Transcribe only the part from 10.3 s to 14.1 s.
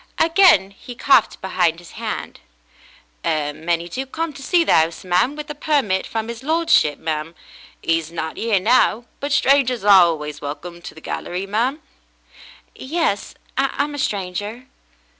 welcome— to the gallery, ma'm." "Yes, I'm a